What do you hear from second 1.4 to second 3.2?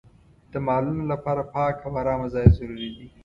پاک او ارامه ځای ضروري دی.